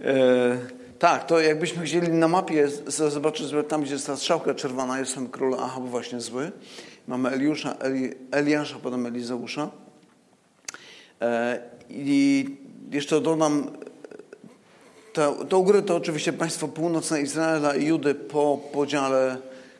E, 0.00 0.58
tak, 0.98 1.26
to 1.26 1.40
jakbyśmy 1.40 1.84
chcieli 1.84 2.08
na 2.08 2.28
mapie 2.28 2.68
zobaczyć, 2.86 3.46
tam, 3.68 3.82
gdzie 3.82 3.92
jest 3.92 4.06
ta 4.06 4.16
strzałka 4.16 4.54
czerwona, 4.54 4.98
jest 4.98 5.14
ten 5.14 5.28
król 5.28 5.54
Ahab 5.54 5.84
właśnie 5.84 6.20
zły. 6.20 6.52
Mamy 7.08 7.30
Eliusza, 7.30 7.76
Eli, 7.80 8.10
Eliasza, 8.30 8.76
potem 8.82 9.06
Elizeusza. 9.06 9.70
E, 11.20 11.60
I 11.90 12.46
jeszcze 12.90 13.20
dodam, 13.20 13.70
to, 15.12 15.44
to 15.44 15.58
u 15.58 15.64
góry 15.64 15.82
to 15.82 15.96
oczywiście 15.96 16.32
państwo 16.32 16.68
północne 16.68 17.22
Izraela 17.22 17.76
i 17.76 17.86
Judy 17.86 18.14
po 18.14 18.60
podziale 18.72 19.36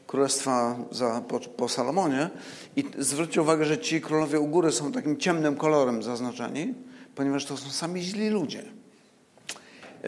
królestwa 0.06 0.76
za, 0.90 1.20
po, 1.28 1.40
po 1.40 1.68
Salomonie. 1.68 2.30
I 2.76 2.84
zwróćcie 2.98 3.42
uwagę, 3.42 3.64
że 3.64 3.78
ci 3.78 4.00
królowie 4.00 4.40
u 4.40 4.46
góry 4.46 4.72
są 4.72 4.92
takim 4.92 5.16
ciemnym 5.16 5.56
kolorem 5.56 6.02
zaznaczeni, 6.02 6.74
ponieważ 7.14 7.44
to 7.44 7.56
są 7.56 7.70
sami 7.70 8.02
źli 8.02 8.28
ludzie. 8.30 8.62
E, 10.04 10.06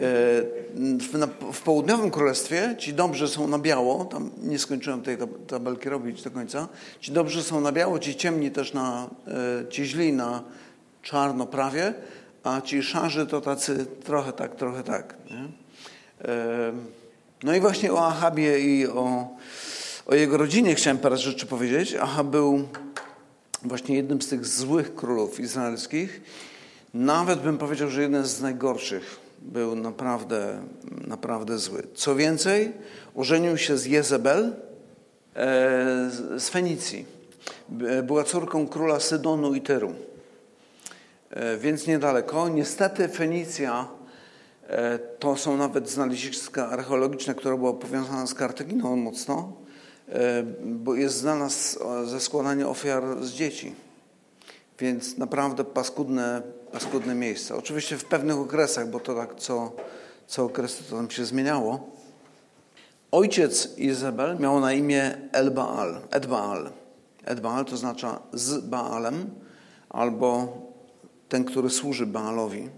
w, 0.99 1.13
na, 1.17 1.27
w, 1.53 1.61
południowym 1.61 2.11
królestwie 2.11 2.75
ci 2.77 2.93
dobrzy 2.93 3.27
są 3.27 3.47
na 3.47 3.59
biało, 3.59 4.05
tam 4.05 4.31
nie 4.43 4.59
skończyłem 4.59 5.01
tej 5.01 5.17
tabelki 5.47 5.89
robić 5.89 6.23
do 6.23 6.31
końca, 6.31 6.67
ci 6.99 7.11
dobrzy 7.11 7.43
są 7.43 7.61
na 7.61 7.71
biało, 7.71 7.99
ci 7.99 8.15
ciemni 8.15 8.51
też 8.51 8.73
na, 8.73 9.09
e, 9.27 9.69
ci 9.69 9.85
źli 9.85 10.13
na 10.13 10.43
czarno 11.01 11.45
prawie, 11.45 11.93
a 12.43 12.61
ci 12.61 12.83
szarzy 12.83 13.27
to 13.27 13.41
tacy 13.41 13.85
trochę 14.03 14.33
tak, 14.33 14.55
trochę 14.55 14.83
tak. 14.83 15.15
Nie? 15.31 15.47
E, 16.31 16.73
no 17.43 17.55
i 17.55 17.59
właśnie 17.59 17.93
o 17.93 18.07
Ahabie 18.07 18.59
i 18.59 18.87
o, 18.87 19.27
o 20.05 20.15
jego 20.15 20.37
rodzinie 20.37 20.75
chciałem 20.75 20.97
parę 20.97 21.17
rzeczy 21.17 21.45
powiedzieć. 21.45 21.95
Ahab 21.95 22.27
był 22.27 22.67
właśnie 23.63 23.95
jednym 23.95 24.21
z 24.21 24.27
tych 24.27 24.45
złych 24.45 24.95
królów 24.95 25.39
izraelskich. 25.39 26.21
Nawet 26.93 27.41
bym 27.41 27.57
powiedział, 27.57 27.89
że 27.89 28.01
jeden 28.01 28.25
z 28.25 28.41
najgorszych. 28.41 29.26
Był 29.39 29.75
naprawdę, 29.75 30.61
naprawdę 31.07 31.57
zły. 31.57 31.83
Co 31.95 32.15
więcej, 32.15 32.73
ożenił 33.15 33.57
się 33.57 33.77
z 33.77 33.85
Jezebel 33.85 34.45
e, 34.45 34.53
z 36.37 36.49
Fenicji. 36.49 37.05
Była 38.03 38.23
córką 38.23 38.67
króla 38.67 38.99
Sydonu 38.99 39.53
i 39.53 39.61
Tyru. 39.61 39.93
E, 41.29 41.57
więc 41.57 41.87
niedaleko. 41.87 42.49
Niestety 42.49 43.07
Fenicja 43.07 43.87
e, 44.67 44.99
to 44.99 45.35
są 45.35 45.57
nawet 45.57 45.89
znaleziska 45.89 46.69
archeologiczne, 46.69 47.35
która 47.35 47.57
była 47.57 47.73
powiązana 47.73 48.27
z 48.27 48.33
Kartaginą 48.33 48.95
mocno, 48.95 49.53
bo 50.63 50.95
jest 50.95 51.15
znana 51.15 51.49
ze 52.05 52.19
składania 52.19 52.69
ofiar 52.69 53.03
z 53.21 53.31
dzieci. 53.31 53.86
Więc 54.79 55.17
naprawdę 55.17 55.63
paskudne, 55.63 56.41
paskudne 56.71 57.15
miejsce. 57.15 57.55
Oczywiście 57.55 57.97
w 57.97 58.05
pewnych 58.05 58.37
okresach, 58.37 58.89
bo 58.89 58.99
to 58.99 59.15
tak 59.15 59.35
co, 59.35 59.71
co 60.27 60.43
okresy 60.43 60.83
to 60.83 60.95
tam 60.95 61.09
się 61.09 61.25
zmieniało. 61.25 61.89
Ojciec 63.11 63.77
Izabel 63.77 64.39
miał 64.39 64.59
na 64.59 64.73
imię 64.73 65.17
Elbaal, 65.31 66.01
Edbaal. 66.11 66.69
Edbaal 67.25 67.65
to 67.65 67.77
znaczy 67.77 68.07
z 68.33 68.65
Baalem 68.65 69.29
albo 69.89 70.57
ten, 71.29 71.43
który 71.43 71.69
służy 71.69 72.05
Baalowi. 72.05 72.69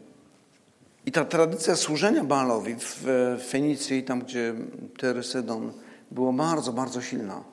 I 1.05 1.11
ta 1.11 1.25
tradycja 1.25 1.75
służenia 1.75 2.23
Baalowi 2.23 2.75
w 2.79 3.05
Fenicji, 3.47 4.03
tam 4.03 4.21
gdzie 4.21 4.53
Tyry, 4.97 5.23
Sydon, 5.23 5.71
była 6.11 6.33
bardzo, 6.33 6.73
bardzo 6.73 7.01
silna. 7.01 7.43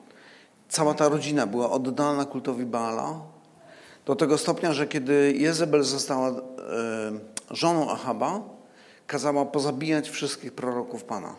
Cała 0.69 0.93
ta 0.93 1.09
rodzina 1.09 1.47
była 1.47 1.71
oddana 1.71 2.25
kultowi 2.25 2.65
Baala 2.65 3.19
do 4.07 4.15
tego 4.15 4.37
stopnia, 4.37 4.73
że 4.73 4.87
kiedy 4.87 5.33
Jezebel 5.37 5.83
została 5.83 6.29
e, 6.29 6.33
żoną 7.51 7.91
Ahaba, 7.91 8.41
kazała 9.07 9.45
pozabijać 9.45 10.09
wszystkich 10.09 10.53
proroków 10.53 11.03
Pana. 11.03 11.35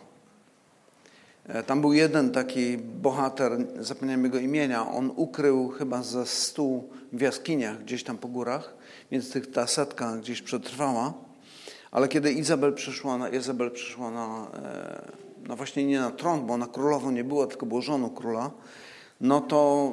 E, 1.47 1.63
tam 1.63 1.81
był 1.81 1.93
jeden 1.93 2.31
taki 2.31 2.77
bohater, 2.77 3.57
zapomniałem 3.79 4.23
jego 4.23 4.39
imienia, 4.39 4.91
on 4.91 5.11
ukrył 5.15 5.69
chyba 5.69 6.03
ze 6.03 6.25
stu 6.25 6.83
w 7.13 7.21
jaskiniach 7.21 7.83
gdzieś 7.83 8.03
tam 8.03 8.17
po 8.17 8.27
górach 8.27 8.73
więc 9.11 9.31
tych, 9.31 9.51
ta 9.51 9.67
setka 9.67 10.17
gdzieś 10.17 10.41
przetrwała. 10.41 11.13
Ale 11.91 12.07
kiedy 12.07 12.31
Izabel 12.31 12.73
przyszła 12.73 13.17
na, 13.17 13.29
Izabel 13.29 13.71
przyszła 13.71 14.11
na, 14.11 14.47
e, 14.53 15.01
no 15.47 15.55
właśnie 15.55 15.85
nie 15.85 15.99
na 15.99 16.11
tron, 16.11 16.45
bo 16.45 16.53
ona 16.53 16.67
królową 16.67 17.11
nie 17.11 17.23
była, 17.23 17.47
tylko 17.47 17.65
było 17.65 17.81
żoną 17.81 18.09
króla, 18.09 18.51
no 19.21 19.41
to 19.41 19.91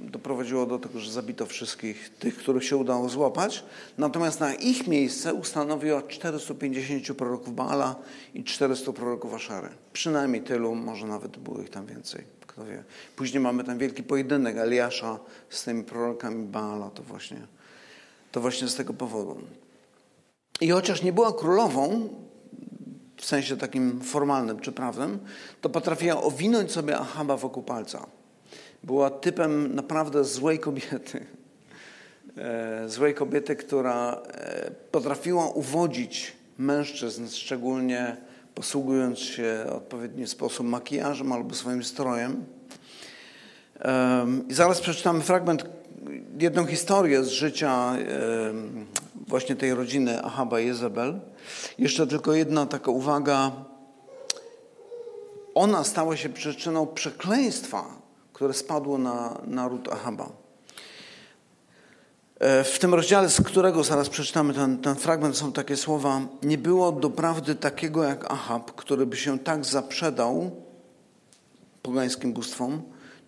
doprowadziło 0.00 0.66
do 0.66 0.78
tego, 0.78 1.00
że 1.00 1.12
zabito 1.12 1.46
wszystkich 1.46 2.10
tych, 2.18 2.36
których 2.36 2.64
się 2.64 2.76
udało 2.76 3.08
złapać. 3.08 3.64
Natomiast 3.98 4.40
na 4.40 4.54
ich 4.54 4.86
miejsce 4.86 5.34
ustanowiła 5.34 6.02
450 6.02 7.18
proroków 7.18 7.54
Baala 7.54 7.96
i 8.34 8.44
400 8.44 8.92
proroków 8.92 9.34
Aszary. 9.34 9.68
Przynajmniej 9.92 10.42
tylu, 10.42 10.74
może 10.74 11.06
nawet 11.06 11.36
było 11.36 11.62
ich 11.62 11.70
tam 11.70 11.86
więcej. 11.86 12.24
Kto 12.46 12.64
wie. 12.64 12.84
Później 13.16 13.40
mamy 13.40 13.64
tam 13.64 13.78
wielki 13.78 14.02
pojedynek 14.02 14.56
Eliasza 14.56 15.18
z 15.50 15.64
tymi 15.64 15.84
prorokami 15.84 16.44
Baala, 16.44 16.90
to 16.90 17.02
właśnie 17.02 17.46
to 18.32 18.40
właśnie 18.40 18.68
z 18.68 18.74
tego 18.74 18.94
powodu. 18.94 19.40
I 20.60 20.70
chociaż 20.70 21.02
nie 21.02 21.12
była 21.12 21.32
królową, 21.32 22.08
w 23.16 23.24
sensie 23.24 23.56
takim 23.56 24.00
formalnym 24.00 24.60
czy 24.60 24.72
prawnym, 24.72 25.18
to 25.60 25.68
potrafiła 25.68 26.22
owinąć 26.22 26.72
sobie 26.72 26.98
Ahaba 26.98 27.36
wokół 27.36 27.62
palca. 27.62 28.06
Była 28.82 29.10
typem 29.10 29.74
naprawdę 29.74 30.24
złej 30.24 30.58
kobiety. 30.58 31.26
E, 32.36 32.88
złej 32.88 33.14
kobiety, 33.14 33.56
która 33.56 34.12
e, 34.12 34.70
potrafiła 34.90 35.48
uwodzić 35.48 36.32
mężczyzn, 36.58 37.28
szczególnie 37.28 38.16
posługując 38.54 39.18
się 39.18 39.64
w 39.68 39.72
odpowiedni 39.72 40.26
sposób 40.26 40.66
makijażem 40.66 41.32
albo 41.32 41.54
swoim 41.54 41.84
strojem. 41.84 42.44
I 44.48 44.54
zaraz 44.54 44.80
przeczytamy 44.80 45.20
fragment, 45.20 45.64
jedną 46.38 46.66
historię 46.66 47.24
z 47.24 47.28
życia 47.28 47.96
właśnie 49.26 49.56
tej 49.56 49.74
rodziny 49.74 50.22
Ahaba 50.22 50.60
i 50.60 50.66
Jezebel. 50.66 51.20
Jeszcze 51.78 52.06
tylko 52.06 52.34
jedna 52.34 52.66
taka 52.66 52.90
uwaga. 52.90 53.52
Ona 55.54 55.84
stała 55.84 56.16
się 56.16 56.28
przyczyną 56.28 56.86
przekleństwa, 56.86 57.99
które 58.40 58.54
spadło 58.54 58.98
na 58.98 59.40
naród 59.46 59.88
Ahaba. 59.88 60.28
E, 62.38 62.64
w 62.64 62.78
tym 62.78 62.94
rozdziale, 62.94 63.28
z 63.28 63.40
którego 63.40 63.84
zaraz 63.84 64.08
przeczytamy 64.08 64.54
ten, 64.54 64.78
ten 64.78 64.94
fragment, 64.94 65.36
są 65.36 65.52
takie 65.52 65.76
słowa: 65.76 66.20
Nie 66.42 66.58
było 66.58 66.92
doprawdy 66.92 67.54
takiego 67.54 68.04
jak 68.04 68.30
Ahab, 68.30 68.72
który 68.72 69.06
by 69.06 69.16
się 69.16 69.38
tak 69.38 69.64
zaprzedał 69.64 70.50
pogańskim 71.82 72.32
bóstwom, 72.32 72.82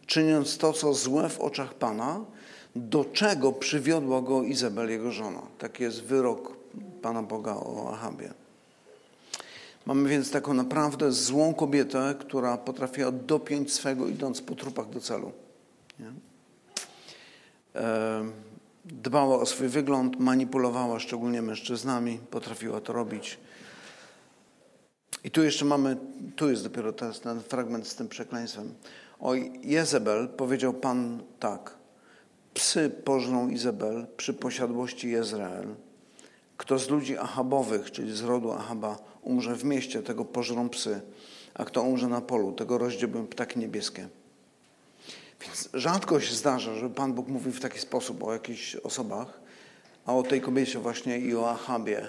czyniąc 0.07 0.59
to, 0.59 0.73
co 0.73 0.95
złe 0.95 1.29
w 1.29 1.41
oczach 1.41 1.75
Pana, 1.75 2.21
do 2.77 3.05
czego 3.05 3.53
przywiodła 3.53 4.23
go 4.23 4.43
Izabel, 4.43 4.91
jego 4.91 5.13
żona. 5.13 5.43
Taki 5.59 5.83
jest 5.83 6.03
wyrok 6.03 6.57
Pana 7.03 7.23
Boga 7.23 7.55
o 7.55 7.91
Ahabie. 7.93 8.42
Mamy 9.87 10.09
więc 10.09 10.31
taką 10.31 10.55
naprawdę 10.55 11.13
złą 11.13 11.55
kobietę, 11.55 12.15
która 12.21 12.59
potrafiła 12.59 13.13
dopiąć 13.13 13.73
swego, 13.73 14.09
idąc 14.09 14.43
po 14.43 14.55
trupach 14.55 14.91
do 14.91 15.01
celu. 15.01 15.33
Nie? 16.01 16.13
Dbała 18.85 19.37
o 19.37 19.47
swój 19.47 19.69
wygląd, 19.69 20.21
manipulowała 20.21 21.01
szczególnie 21.01 21.43
mężczyznami, 21.43 22.19
potrafiła 22.31 22.81
to 22.81 22.93
robić. 22.93 23.39
I 25.25 25.31
tu 25.31 25.43
jeszcze 25.43 25.65
mamy, 25.65 25.97
tu 26.37 26.51
jest 26.51 26.63
dopiero 26.63 26.93
teraz 26.93 27.21
ten 27.21 27.41
fragment 27.41 27.87
z 27.87 27.95
tym 27.95 28.09
przekleństwem. 28.09 28.75
O 29.21 29.35
Jezebel 29.63 30.29
powiedział 30.29 30.75
Pan 30.75 31.23
tak. 31.41 31.75
Psy 32.55 32.91
pożrą 32.91 33.49
Izabel 33.49 34.07
przy 34.17 34.35
posiadłości 34.35 35.11
Jezreel. 35.11 35.75
Kto 36.63 36.79
z 36.79 36.89
ludzi 36.89 37.19
Ahabowych, 37.19 37.91
czyli 37.91 38.17
z 38.17 38.23
rodu 38.23 38.53
Ahaba, 38.53 38.99
umrze 39.23 39.55
w 39.55 39.65
mieście, 39.65 40.03
tego 40.03 40.25
pożrą 40.25 40.69
psy, 40.69 41.01
a 41.55 41.65
kto 41.65 41.83
umrze 41.83 42.09
na 42.09 42.21
polu, 42.21 42.53
tego 42.53 42.79
rozdziobią 42.79 43.27
ptaki 43.27 43.59
niebieskie. 43.59 44.09
Więc 45.41 45.69
rzadko 45.75 46.21
się 46.21 46.35
zdarza, 46.35 46.75
że 46.75 46.91
Pan 46.91 47.13
Bóg 47.13 47.29
mówi 47.29 47.53
w 47.53 47.61
taki 47.61 47.79
sposób 47.79 48.25
o 48.25 48.33
jakichś 48.33 48.77
osobach, 48.77 49.41
a 50.07 50.15
o 50.15 50.23
tej 50.23 50.41
kobiecie 50.41 50.79
właśnie 50.79 51.19
i 51.19 51.35
o 51.35 51.51
Ahabie 51.51 52.09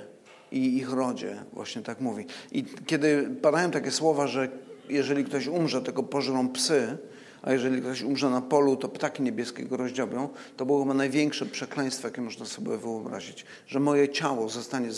i 0.51 0.77
ich 0.77 0.91
rodzie 0.91 1.43
właśnie 1.53 1.81
tak 1.81 2.01
mówi. 2.01 2.25
I 2.51 2.65
kiedy 2.85 3.29
padają 3.41 3.71
takie 3.71 3.91
słowa, 3.91 4.27
że 4.27 4.49
jeżeli 4.89 5.25
ktoś 5.25 5.47
umrze, 5.47 5.81
tego 5.81 6.03
pożrą 6.03 6.49
psy, 6.49 6.97
a 7.43 7.51
jeżeli 7.51 7.81
ktoś 7.81 8.01
umrze 8.01 8.29
na 8.29 8.41
polu, 8.41 8.75
to 8.75 8.89
ptaki 8.89 9.23
niebieskie 9.23 9.63
go 9.63 9.77
rozdziobią, 9.77 10.29
to 10.57 10.65
było 10.65 10.79
chyba 10.83 10.93
największe 10.93 11.45
przekleństwo, 11.45 12.07
jakie 12.07 12.21
można 12.21 12.45
sobie 12.45 12.77
wyobrazić, 12.77 13.45
że 13.67 13.79
moje 13.79 14.09
ciało 14.09 14.49
zostanie 14.49 14.89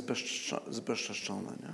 zbezczeszczone. 0.70 1.50
Nie? 1.64 1.70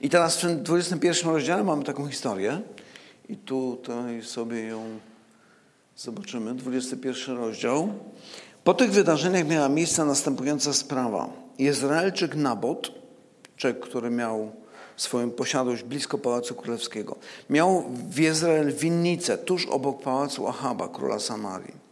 I 0.00 0.08
teraz 0.08 0.36
w 0.36 0.40
tym 0.40 0.62
21 0.62 1.30
rozdziale 1.30 1.64
mamy 1.64 1.84
taką 1.84 2.08
historię 2.08 2.60
i 3.28 3.36
tutaj 3.36 4.22
sobie 4.22 4.62
ją 4.62 4.98
zobaczymy. 5.96 6.54
21 6.54 7.36
rozdział. 7.36 7.92
Po 8.64 8.74
tych 8.74 8.90
wydarzeniach 8.90 9.48
miała 9.48 9.68
miejsce 9.68 10.04
następująca 10.04 10.72
sprawa. 10.72 11.30
Izraelczyk 11.58 12.34
Nabot 12.34 12.92
człowiek, 13.56 13.80
który 13.80 14.10
miał 14.10 14.52
swoją 14.98 15.30
posiadłość 15.30 15.82
blisko 15.82 16.18
Pałacu 16.18 16.54
Królewskiego. 16.54 17.16
Miał 17.50 17.84
w 18.10 18.20
Izrael 18.20 18.72
winnicę 18.72 19.38
tuż 19.38 19.66
obok 19.66 20.02
Pałacu 20.02 20.48
Ahaba, 20.48 20.88
króla 20.88 21.18
Samarii. 21.18 21.88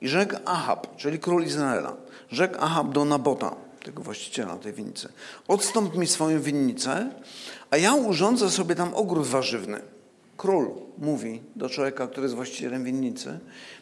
I 0.00 0.08
rzekł 0.08 0.36
Ahab, 0.44 0.96
czyli 0.96 1.18
król 1.18 1.44
Izraela, 1.44 1.96
rzekł 2.30 2.54
Ahab 2.60 2.92
do 2.92 3.04
Nabota, 3.04 3.56
tego 3.84 4.02
właściciela 4.02 4.56
tej 4.56 4.72
winnicy, 4.72 5.08
odstąp 5.48 5.96
mi 5.96 6.06
swoją 6.06 6.40
winnicę, 6.40 7.10
a 7.70 7.76
ja 7.76 7.94
urządzę 7.94 8.50
sobie 8.50 8.74
tam 8.74 8.94
ogród 8.94 9.26
warzywny. 9.26 9.80
Król 10.36 10.70
mówi 10.98 11.42
do 11.56 11.68
człowieka, 11.68 12.06
który 12.06 12.24
jest 12.24 12.34
właścicielem 12.34 12.84
winnicy, 12.84 13.38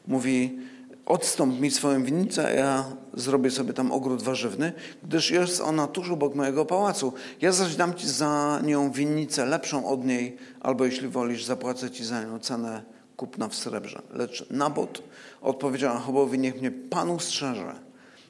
mówi, 0.07 0.59
odstąp 1.07 1.61
mi 1.61 1.71
swoją 1.71 2.05
winnicę, 2.05 2.47
a 2.47 2.51
ja 2.51 2.85
zrobię 3.15 3.51
sobie 3.51 3.73
tam 3.73 3.93
ogród 3.93 4.23
warzywny, 4.23 4.73
gdyż 5.03 5.31
jest 5.31 5.61
ona 5.61 5.87
tuż 5.87 6.11
obok 6.11 6.35
mojego 6.35 6.65
pałacu. 6.65 7.13
Ja 7.41 7.53
zaś 7.53 7.77
dam 7.77 7.95
ci 7.95 8.09
za 8.09 8.61
nią 8.65 8.91
winnicę 8.91 9.47
lepszą 9.47 9.87
od 9.87 10.05
niej, 10.05 10.37
albo 10.61 10.85
jeśli 10.85 11.09
wolisz, 11.09 11.45
zapłacę 11.45 11.91
ci 11.91 12.05
za 12.05 12.25
nią 12.25 12.39
cenę 12.39 12.83
kupna 13.17 13.49
w 13.49 13.55
srebrze. 13.55 14.03
Lecz 14.11 14.51
Nabot 14.51 15.03
odpowiedział 15.41 15.97
Achabowi, 15.97 16.39
niech 16.39 16.61
mnie 16.61 16.71
Panu 16.71 17.19
strzeże, 17.19 17.75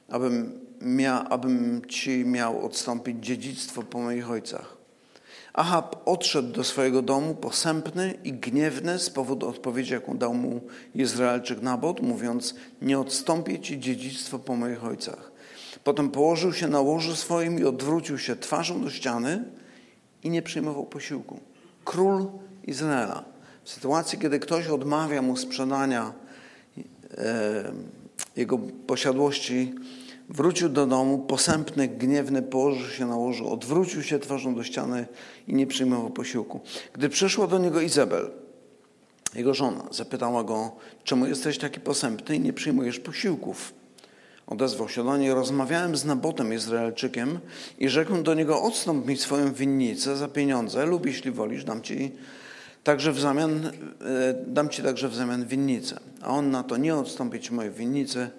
abym, 0.09 0.59
mia, 0.81 1.29
abym 1.29 1.81
ci 1.87 2.25
miał 2.25 2.65
odstąpić 2.65 3.25
dziedzictwo 3.25 3.83
po 3.83 3.99
moich 3.99 4.31
ojcach. 4.31 4.76
Ahab 5.57 5.95
odszedł 6.05 6.51
do 6.51 6.63
swojego 6.63 7.01
domu 7.01 7.35
posępny 7.35 8.13
i 8.23 8.33
gniewny 8.33 8.99
z 8.99 9.09
powodu 9.09 9.47
odpowiedzi, 9.47 9.93
jaką 9.93 10.17
dał 10.17 10.33
mu 10.33 10.61
Izraelczyk 10.95 11.61
Nabot, 11.61 12.01
mówiąc, 12.01 12.55
nie 12.81 12.99
odstąpię 12.99 13.59
ci 13.59 13.79
dziedzictwo 13.79 14.39
po 14.39 14.55
moich 14.55 14.83
ojcach. 14.85 15.31
Potem 15.83 16.09
położył 16.09 16.53
się 16.53 16.67
na 16.67 16.81
łożu 16.81 17.15
swoim 17.15 17.59
i 17.59 17.63
odwrócił 17.63 18.17
się 18.17 18.35
twarzą 18.35 18.83
do 18.83 18.89
ściany 18.89 19.43
i 20.23 20.29
nie 20.29 20.41
przyjmował 20.41 20.85
posiłku. 20.85 21.39
Król 21.85 22.27
Izraela. 22.63 23.23
W 23.63 23.69
sytuacji, 23.69 24.19
kiedy 24.19 24.39
ktoś 24.39 24.67
odmawia 24.67 25.21
mu 25.21 25.37
sprzedania 25.37 26.13
e, 27.17 27.71
jego 28.35 28.57
posiadłości, 28.87 29.73
Wrócił 30.29 30.69
do 30.69 30.85
domu, 30.85 31.19
posępny, 31.19 31.87
gniewny, 31.87 32.41
położył 32.41 32.89
się 32.89 33.05
na 33.05 33.15
łożu, 33.15 33.53
odwrócił 33.53 34.03
się 34.03 34.19
twarzą 34.19 34.55
do 34.55 34.63
ściany 34.63 35.07
i 35.47 35.53
nie 35.53 35.67
przyjmował 35.67 36.09
posiłku. 36.09 36.61
Gdy 36.93 37.09
przyszła 37.09 37.47
do 37.47 37.57
niego 37.57 37.81
Izabel, 37.81 38.29
jego 39.35 39.53
żona, 39.53 39.83
zapytała 39.91 40.43
go, 40.43 40.71
czemu 41.03 41.25
jesteś 41.25 41.57
taki 41.57 41.79
posępny 41.79 42.35
i 42.35 42.39
nie 42.39 42.53
przyjmujesz 42.53 42.99
posiłków? 42.99 43.73
Odezwał 44.47 44.89
się 44.89 45.03
do 45.03 45.17
niej, 45.17 45.33
rozmawiałem 45.33 45.95
z 45.95 46.05
Nabotem 46.05 46.53
Izraelczykiem 46.53 47.39
i 47.79 47.89
rzekł 47.89 48.21
do 48.23 48.33
niego, 48.33 48.61
odstąp 48.61 49.05
mi 49.05 49.17
swoją 49.17 49.53
winnicę 49.53 50.17
za 50.17 50.27
pieniądze 50.27 50.85
lub 50.85 51.05
jeśli 51.05 51.31
wolisz, 51.31 51.63
dam 51.63 51.81
ci 51.81 52.11
także 52.83 53.11
w 53.11 53.19
zamian, 53.19 53.65
e, 53.65 53.71
dam 54.47 54.69
ci 54.69 54.83
także 54.83 55.09
w 55.09 55.15
zamian 55.15 55.45
winnicę. 55.45 55.99
A 56.21 56.27
on 56.27 56.51
na 56.51 56.63
to, 56.63 56.77
nie 56.77 56.95
odstąpić 56.95 57.51
mojej 57.51 57.71
winnicy, 57.71 58.29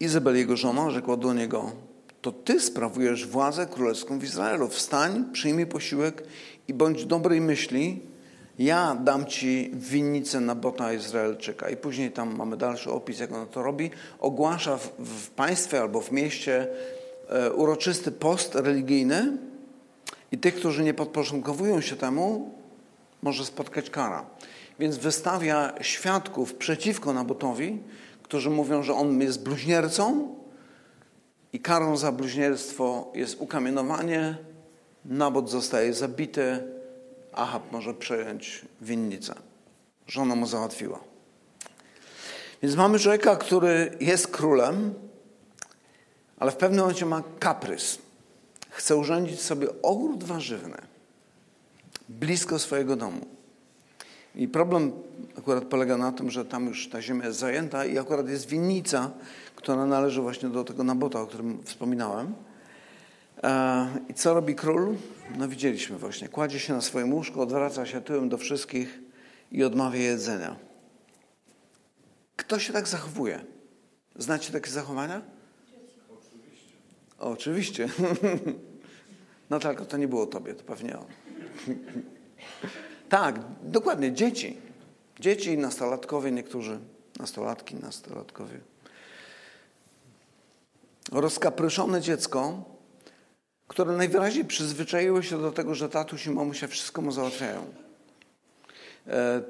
Izabel, 0.00 0.36
jego 0.36 0.56
żona, 0.56 0.90
rzekła 0.90 1.16
do 1.16 1.34
niego, 1.34 1.72
to 2.22 2.32
ty 2.32 2.60
sprawujesz 2.60 3.26
władzę 3.26 3.66
królewską 3.66 4.18
w 4.18 4.24
Izraelu. 4.24 4.68
Wstań, 4.68 5.24
przyjmij 5.32 5.66
posiłek 5.66 6.22
i 6.68 6.74
bądź 6.74 7.06
dobrej 7.06 7.40
myśli, 7.40 8.00
ja 8.58 8.94
dam 8.94 9.26
ci 9.26 9.70
winnicę 9.74 10.40
na 10.40 10.54
bota 10.54 10.92
Izraelczyka. 10.92 11.70
I 11.70 11.76
później 11.76 12.10
tam 12.10 12.36
mamy 12.36 12.56
dalszy 12.56 12.90
opis, 12.90 13.18
jak 13.18 13.32
ona 13.32 13.46
to 13.46 13.62
robi. 13.62 13.90
Ogłasza 14.20 14.76
w, 14.76 14.88
w 14.98 15.30
państwie 15.30 15.80
albo 15.80 16.00
w 16.00 16.12
mieście 16.12 16.68
e, 17.28 17.52
uroczysty 17.52 18.12
post 18.12 18.54
religijny 18.54 19.38
i 20.32 20.38
tych, 20.38 20.54
którzy 20.54 20.84
nie 20.84 20.94
podporządkowują 20.94 21.80
się 21.80 21.96
temu, 21.96 22.54
może 23.22 23.44
spotkać 23.44 23.90
kara. 23.90 24.26
Więc 24.78 24.96
wystawia 24.96 25.72
świadków 25.80 26.54
przeciwko 26.54 27.12
Nabotowi, 27.12 27.78
którzy 28.24 28.50
mówią, 28.50 28.82
że 28.82 28.94
on 28.94 29.20
jest 29.20 29.42
bluźniercą 29.42 30.34
i 31.52 31.60
karą 31.60 31.96
za 31.96 32.12
bluźnierstwo 32.12 33.12
jest 33.14 33.40
ukamienowanie, 33.40 34.36
Nabot 35.04 35.50
zostaje 35.50 35.94
zabity, 35.94 36.62
Ahab 37.32 37.72
może 37.72 37.94
przejąć 37.94 38.64
winnicę. 38.80 39.34
Żona 40.06 40.34
mu 40.34 40.46
załatwiła. 40.46 41.00
Więc 42.62 42.76
mamy 42.76 42.98
człowieka, 42.98 43.36
który 43.36 43.96
jest 44.00 44.28
królem, 44.28 44.94
ale 46.38 46.50
w 46.50 46.56
pewnym 46.56 46.80
momencie 46.80 47.06
ma 47.06 47.22
kaprys. 47.38 47.98
Chce 48.70 48.96
urządzić 48.96 49.40
sobie 49.40 49.68
ogród 49.82 50.24
warzywny 50.24 50.76
blisko 52.08 52.58
swojego 52.58 52.96
domu. 52.96 53.33
I 54.34 54.48
problem 54.48 54.92
akurat 55.38 55.64
polega 55.64 55.96
na 55.96 56.12
tym, 56.12 56.30
że 56.30 56.44
tam 56.44 56.66
już 56.66 56.88
ta 56.88 57.02
ziemia 57.02 57.26
jest 57.26 57.38
zajęta 57.38 57.84
i 57.84 57.98
akurat 57.98 58.28
jest 58.28 58.48
winnica, 58.48 59.10
która 59.56 59.86
należy 59.86 60.20
właśnie 60.20 60.48
do 60.48 60.64
tego 60.64 60.84
Nabota, 60.84 61.20
o 61.20 61.26
którym 61.26 61.62
wspominałem. 61.64 62.34
E, 63.42 63.88
I 64.08 64.14
co 64.14 64.34
robi 64.34 64.54
król? 64.54 64.94
No 65.38 65.48
widzieliśmy 65.48 65.98
właśnie. 65.98 66.28
Kładzie 66.28 66.60
się 66.60 66.72
na 66.72 66.80
swoim 66.80 67.14
łóżku, 67.14 67.40
odwraca 67.40 67.86
się 67.86 68.00
tyłem 68.00 68.28
do 68.28 68.38
wszystkich 68.38 69.00
i 69.52 69.64
odmawia 69.64 70.00
jedzenia. 70.00 70.56
Kto 72.36 72.58
się 72.58 72.72
tak 72.72 72.88
zachowuje? 72.88 73.44
Znacie 74.16 74.52
takie 74.52 74.70
zachowania? 74.70 75.22
Oczywiście. 77.18 77.88
Oczywiście. 77.88 77.88
No 79.50 79.58
tak, 79.58 79.86
to 79.86 79.96
nie 79.96 80.08
było 80.08 80.26
tobie, 80.26 80.54
to 80.54 80.64
pewnie 80.64 80.98
on. 80.98 81.06
Tak, 83.14 83.40
dokładnie, 83.62 84.12
dzieci. 84.12 84.56
Dzieci, 85.20 85.58
nastolatkowie, 85.58 86.30
niektórzy, 86.30 86.78
nastolatki, 87.18 87.74
nastolatkowie. 87.74 88.60
Rozkapryszone 91.12 92.00
dziecko, 92.00 92.64
które 93.68 93.92
najwyraźniej 93.92 94.44
przyzwyczaiło 94.44 95.22
się 95.22 95.40
do 95.40 95.52
tego, 95.52 95.74
że 95.74 95.88
tatuś 95.88 96.26
i 96.26 96.30
mamusia 96.30 96.66
wszystko 96.66 97.02
mu 97.02 97.12
załatwiają. 97.12 97.60
E, 99.06 99.42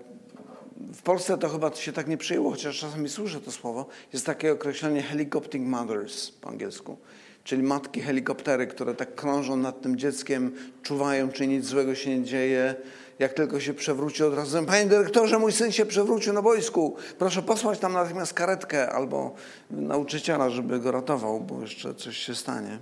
w 0.95 1.03
Polsce 1.03 1.39
to 1.39 1.49
chyba 1.49 1.75
się 1.75 1.93
tak 1.93 2.09
nie 2.09 2.17
przyjęło, 2.17 2.51
chociaż 2.51 2.81
czasami 2.81 3.09
słyszę 3.09 3.41
to 3.41 3.53
słowo. 3.53 3.87
Jest 4.13 4.27
takie 4.27 4.53
określenie 4.53 5.03
helicoptering 5.03 5.69
mothers 5.69 6.31
po 6.31 6.49
angielsku, 6.49 6.97
czyli 7.45 7.63
matki 7.63 8.01
helikoptery, 8.01 8.67
które 8.67 8.95
tak 8.95 9.15
krążą 9.15 9.57
nad 9.57 9.81
tym 9.81 9.97
dzieckiem, 9.97 10.53
czuwają, 10.83 11.29
czy 11.29 11.47
nic 11.47 11.67
złego 11.67 11.95
się 11.95 12.19
nie 12.19 12.25
dzieje, 12.25 12.75
jak 13.19 13.33
tylko 13.33 13.61
się 13.61 13.75
przewróci 13.75 14.25
od 14.25 14.35
razu, 14.35 14.65
panie 14.67 14.87
dyrektorze, 14.87 15.39
mój 15.39 15.53
syn 15.53 15.73
się 15.73 15.87
przewrócił 15.87 16.33
na 16.33 16.43
boisku, 16.43 16.97
proszę 17.19 17.43
posłać 17.43 17.79
tam 17.79 17.93
natychmiast 17.93 18.35
karetkę 18.35 18.91
albo 18.93 19.35
nauczyciela, 19.71 20.51
żeby 20.51 20.79
go 20.79 20.93
ratował, 20.93 21.41
bo 21.41 21.61
jeszcze 21.61 21.95
coś 21.95 22.17
się 22.17 22.35
stanie. 22.35 22.79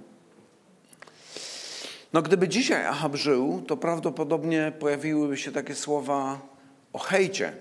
No 2.12 2.22
gdyby 2.22 2.48
dzisiaj 2.48 2.86
Ahab 2.86 3.16
żył, 3.16 3.62
to 3.66 3.76
prawdopodobnie 3.76 4.72
pojawiłyby 4.78 5.36
się 5.36 5.52
takie 5.52 5.74
słowa 5.74 6.40
o 6.92 6.98
hejcie, 6.98 7.52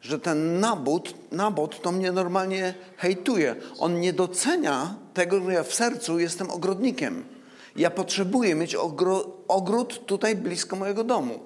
że 0.00 0.18
ten 0.18 0.60
nabót, 0.60 1.14
nabot 1.32 1.82
to 1.82 1.92
mnie 1.92 2.12
normalnie 2.12 2.74
hejtuje. 2.96 3.56
On 3.78 4.00
nie 4.00 4.12
docenia 4.12 4.94
tego, 5.14 5.40
że 5.40 5.52
ja 5.52 5.62
w 5.62 5.74
sercu 5.74 6.18
jestem 6.18 6.50
ogrodnikiem. 6.50 7.24
Ja 7.76 7.90
potrzebuję 7.90 8.54
mieć 8.54 8.76
ogród 9.48 10.06
tutaj 10.06 10.36
blisko 10.36 10.76
mojego 10.76 11.04
domu. 11.04 11.40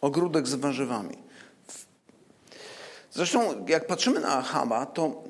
Ogródek 0.00 0.46
z 0.46 0.54
warzywami. 0.54 1.18
Zresztą, 3.10 3.66
jak 3.68 3.86
patrzymy 3.86 4.20
na 4.20 4.28
Ahaba, 4.28 4.86
to 4.86 5.22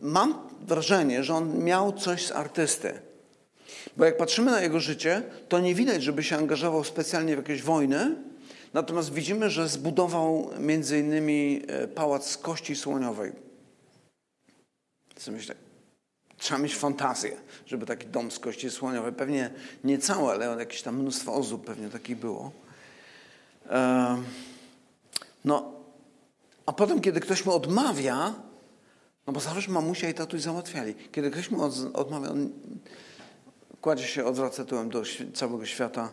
mam 0.00 0.48
wrażenie, 0.60 1.24
że 1.24 1.34
on 1.34 1.58
miał 1.58 1.92
coś 1.92 2.26
z 2.26 2.32
artysty. 2.32 3.00
Bo 3.96 4.04
jak 4.04 4.16
patrzymy 4.16 4.50
na 4.50 4.60
jego 4.60 4.80
życie, 4.80 5.22
to 5.48 5.60
nie 5.60 5.74
widać, 5.74 6.02
żeby 6.02 6.22
się 6.22 6.36
angażował 6.36 6.84
specjalnie 6.84 7.34
w 7.34 7.38
jakieś 7.38 7.62
wojny, 7.62 8.16
natomiast 8.74 9.12
widzimy, 9.12 9.50
że 9.50 9.68
zbudował 9.68 10.50
między 10.58 10.98
innymi 10.98 11.62
e, 11.68 11.88
pałac 11.88 12.30
z 12.30 12.38
kości 12.38 12.76
słoniowej. 12.76 13.32
Co 15.16 15.32
myślę, 15.32 15.54
Trzeba 16.40 16.60
mieć 16.60 16.76
fantazję, 16.76 17.36
żeby 17.66 17.86
taki 17.86 18.06
dom 18.06 18.30
z 18.30 18.38
kości 18.38 18.70
słoniowej, 18.70 19.12
pewnie 19.12 19.50
nie 19.84 19.98
cały, 19.98 20.32
ale 20.32 20.46
jakieś 20.58 20.82
tam 20.82 20.98
mnóstwo 20.98 21.34
ozdób 21.34 21.66
pewnie 21.66 21.88
takich 21.88 22.16
było. 22.16 22.52
No, 25.44 25.72
a 26.66 26.72
potem, 26.72 27.00
kiedy 27.00 27.20
ktoś 27.20 27.44
mu 27.44 27.52
odmawia, 27.52 28.34
no 29.26 29.32
bo 29.32 29.40
zawsze 29.40 29.70
mamusia 29.70 30.08
i 30.08 30.14
tatuś 30.14 30.40
załatwiali. 30.40 30.94
Kiedy 31.12 31.30
ktoś 31.30 31.50
mu 31.50 31.62
odmawia, 31.92 32.30
on 32.30 32.50
kładzie 33.80 34.06
się, 34.06 34.24
odwraca 34.24 34.64
tyłem 34.64 34.90
do 34.90 35.02
całego 35.34 35.66
świata. 35.66 36.12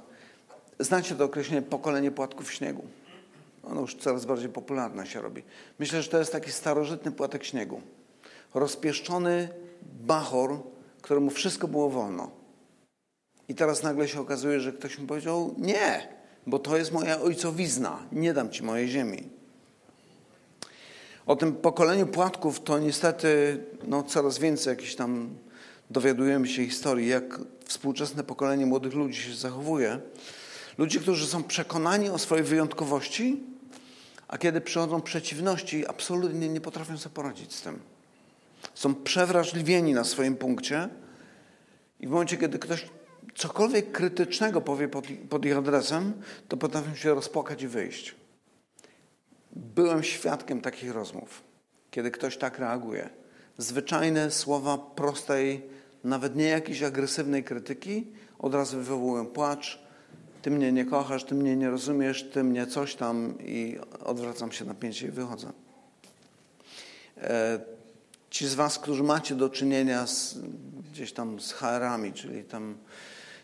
Znacie 0.79 1.15
to 1.15 1.23
określenie 1.23 1.61
pokolenie 1.61 2.11
płatków 2.11 2.53
śniegu. 2.53 2.83
Ono 3.63 3.81
już 3.81 3.95
coraz 3.95 4.25
bardziej 4.25 4.49
popularne 4.49 5.07
się 5.07 5.21
robi. 5.21 5.43
Myślę, 5.79 6.01
że 6.01 6.09
to 6.09 6.19
jest 6.19 6.31
taki 6.31 6.51
starożytny 6.51 7.11
płatek 7.11 7.43
śniegu. 7.43 7.81
Rozpieszczony 8.53 9.49
bachor, 9.83 10.59
któremu 11.01 11.29
wszystko 11.29 11.67
było 11.67 11.89
wolno. 11.89 12.31
I 13.49 13.55
teraz 13.55 13.83
nagle 13.83 14.07
się 14.07 14.21
okazuje, 14.21 14.59
że 14.59 14.73
ktoś 14.73 14.99
mi 14.99 15.07
powiedział: 15.07 15.55
Nie, 15.57 16.07
bo 16.47 16.59
to 16.59 16.77
jest 16.77 16.91
moja 16.91 17.21
ojcowizna, 17.21 17.99
nie 18.11 18.33
dam 18.33 18.49
ci 18.49 18.63
mojej 18.63 18.87
ziemi. 18.87 19.29
O 21.25 21.35
tym 21.35 21.55
pokoleniu 21.55 22.07
płatków 22.07 22.63
to 22.63 22.79
niestety 22.79 23.59
no, 23.87 24.03
coraz 24.03 24.39
więcej 24.39 24.71
jakichś 24.71 24.95
tam 24.95 25.29
dowiadujemy 25.89 26.47
się 26.47 26.65
historii, 26.65 27.07
jak 27.07 27.39
współczesne 27.65 28.23
pokolenie 28.23 28.65
młodych 28.65 28.93
ludzi 28.93 29.21
się 29.21 29.35
zachowuje. 29.35 29.99
Ludzi, 30.77 30.99
którzy 30.99 31.27
są 31.27 31.43
przekonani 31.43 32.09
o 32.09 32.17
swojej 32.17 32.45
wyjątkowości, 32.45 33.43
a 34.27 34.37
kiedy 34.37 34.61
przychodzą 34.61 35.01
przeciwności, 35.01 35.87
absolutnie 35.87 36.49
nie 36.49 36.61
potrafią 36.61 36.97
sobie 36.97 37.15
poradzić 37.15 37.55
z 37.55 37.61
tym. 37.61 37.79
Są 38.77 38.95
przewrażliwieni 38.95 39.93
na 39.93 40.03
swoim 40.03 40.35
punkcie 40.35 40.89
i 41.99 42.07
w 42.07 42.09
momencie, 42.09 42.37
kiedy 42.37 42.59
ktoś 42.59 42.89
cokolwiek 43.35 43.91
krytycznego 43.91 44.61
powie 44.61 44.87
pod, 44.87 45.05
pod 45.29 45.45
ich 45.45 45.57
adresem, 45.57 46.13
to 46.47 46.57
potrafią 46.57 46.95
się 46.95 47.13
rozpłakać 47.13 47.61
i 47.61 47.67
wyjść. 47.67 48.15
Byłem 49.51 50.03
świadkiem 50.03 50.61
takich 50.61 50.91
rozmów, 50.91 51.43
kiedy 51.91 52.11
ktoś 52.11 52.37
tak 52.37 52.59
reaguje. 52.59 53.09
Zwyczajne 53.57 54.31
słowa 54.31 54.77
prostej, 54.77 55.61
nawet 56.03 56.35
nie 56.35 56.47
jakiejś 56.47 56.83
agresywnej 56.83 57.43
krytyki, 57.43 58.07
od 58.39 58.53
razu 58.53 58.77
wywołują 58.77 59.25
płacz. 59.25 59.79
Ty 60.41 60.51
mnie 60.51 60.71
nie 60.71 60.85
kochasz, 60.85 61.23
ty 61.23 61.35
mnie 61.35 61.55
nie 61.55 61.69
rozumiesz, 61.69 62.29
ty 62.33 62.43
mnie 62.43 62.67
coś 62.67 62.95
tam 62.95 63.37
i 63.41 63.77
odwracam 64.05 64.51
się 64.51 64.65
na 64.65 64.73
pięcie 64.73 65.07
i 65.07 65.11
wychodzę. 65.11 65.51
Ci 68.29 68.47
z 68.47 68.55
Was, 68.55 68.79
którzy 68.79 69.03
macie 69.03 69.35
do 69.35 69.49
czynienia 69.49 70.07
z, 70.07 70.37
gdzieś 70.91 71.13
tam 71.13 71.39
z 71.39 71.51
HR-ami, 71.51 72.13
czyli 72.13 72.43
tam 72.43 72.77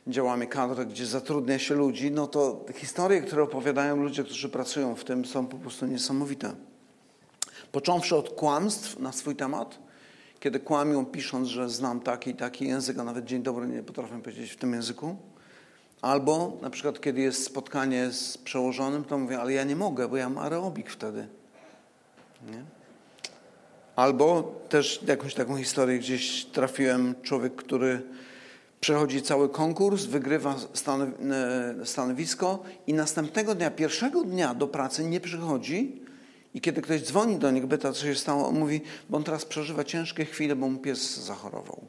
działami 0.08 0.48
kadr, 0.48 0.86
gdzie 0.86 1.06
zatrudnia 1.06 1.60
się 1.60 1.76
ludzi, 1.76 2.12
no 2.12 2.28
to 2.28 2.66
historie, 2.76 3.22
które 3.22 3.44
opowiadają 3.44 3.96
ludzie, 3.96 4.24
którzy 4.24 4.50
pracują 4.50 4.96
w 4.96 5.04
tym, 5.04 5.26
są 5.26 5.48
po 5.48 5.58
prostu 5.58 5.86
niesamowite. 5.86 6.54
Począwszy 7.72 8.16
od 8.16 8.30
kłamstw 8.30 9.00
na 9.00 9.12
swój 9.12 9.36
temat, 9.36 9.80
kiedy 10.40 10.60
kłamią 10.60 11.06
pisząc, 11.06 11.48
że 11.48 11.70
znam 11.70 12.00
taki 12.00 12.30
i 12.30 12.36
taki 12.36 12.68
język, 12.68 13.00
a 13.00 13.04
nawet 13.04 13.26
dzień 13.26 13.44
dobry 13.44 13.68
nie 13.68 13.84
potrafię 13.84 14.22
powiedzieć 14.22 14.52
w 14.52 14.58
tym 14.58 14.74
języku. 14.74 15.16
Albo 16.02 16.58
na 16.62 16.70
przykład, 16.70 17.02
kiedy 17.02 17.22
jest 17.22 17.44
spotkanie 17.44 18.12
z 18.12 18.38
przełożonym, 18.38 19.04
to 19.04 19.18
mówię, 19.18 19.40
ale 19.40 19.54
ja 19.54 19.64
nie 19.64 19.76
mogę, 19.76 20.08
bo 20.08 20.18
ja 20.18 20.30
mam 20.30 20.44
aerobik 20.44 20.90
wtedy. 20.90 21.28
Nie? 22.52 22.83
Albo 23.96 24.56
też 24.70 25.00
jakąś 25.08 25.34
taką 25.34 25.58
historię 25.58 26.00
gdzieś 26.00 26.46
trafiłem, 26.46 27.16
człowiek, 27.22 27.56
który 27.56 28.02
przechodzi 28.82 29.22
cały 29.22 29.50
konkurs, 29.50 30.06
wygrywa 30.06 30.56
e, 30.56 31.86
stanowisko 31.86 32.64
i 32.88 32.94
następnego 32.94 33.56
dnia, 33.56 33.72
pierwszego 33.72 34.24
dnia 34.24 34.54
do 34.54 34.68
pracy 34.68 35.06
nie 35.06 35.20
przychodzi 35.20 36.02
i 36.54 36.62
kiedy 36.62 36.82
ktoś 36.82 37.02
dzwoni 37.02 37.38
do 37.38 37.52
niego, 37.52 37.68
pyta, 37.68 37.94
co 37.94 38.06
się 38.06 38.16
stało, 38.16 38.48
on 38.48 38.60
mówi, 38.60 38.82
bo 39.10 39.18
on 39.18 39.24
teraz 39.24 39.46
przeżywa 39.46 39.84
ciężkie 39.84 40.26
chwile, 40.26 40.56
bo 40.56 40.70
mu 40.70 40.80
pies 40.80 41.18
zachorował. 41.18 41.82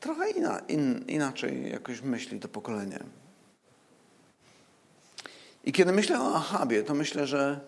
Trochę 0.00 0.30
inna, 0.30 0.58
in, 0.58 1.04
inaczej 1.08 1.70
jakoś 1.70 2.02
myśli 2.02 2.40
to 2.40 2.48
pokolenie. 2.48 2.98
I 5.64 5.72
kiedy 5.72 5.92
myślę 5.92 6.20
o 6.20 6.34
Ahabie, 6.34 6.82
to 6.82 6.94
myślę, 6.94 7.26
że 7.26 7.60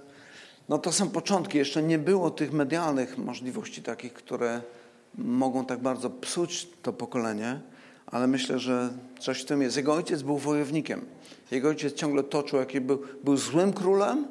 no 0.69 0.79
to 0.79 0.93
są 0.93 1.11
początki. 1.11 1.59
Jeszcze 1.59 1.83
nie 1.83 1.99
było 1.99 2.31
tych 2.31 2.53
medialnych 2.53 3.19
możliwości 3.19 3.83
takich, 3.83 4.13
które 4.13 4.63
mogą 5.19 5.65
tak 5.65 5.79
bardzo 5.79 6.11
psuć 6.11 6.69
to 6.83 6.93
pokolenie, 6.93 7.61
ale 8.07 8.27
myślę, 8.27 8.59
że 8.59 8.91
coś 9.21 9.43
w 9.43 9.45
tym 9.45 9.63
jest. 9.63 9.77
Jego 9.77 9.95
ojciec 9.95 10.23
był 10.23 10.39
wojownikiem. 10.39 11.05
Jego 11.51 11.69
ojciec 11.69 11.95
ciągle 11.95 12.23
toczył, 12.23 12.59
jaki 12.59 12.81
był, 12.81 13.03
był 13.25 13.37
złym 13.37 13.73
królem, 13.73 14.27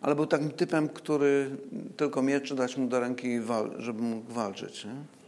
ale 0.00 0.14
był 0.14 0.26
takim 0.26 0.50
typem, 0.50 0.88
który 0.88 1.56
tylko 1.96 2.22
mieczy 2.22 2.54
dać 2.54 2.76
mu 2.76 2.88
do 2.88 3.00
ręki, 3.00 3.40
żeby 3.78 4.02
mógł 4.02 4.32
walczyć. 4.32 4.84
Nie? 4.84 5.21